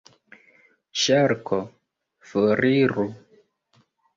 Ŝarko: 1.01 1.59
"Foriru." 2.31 3.07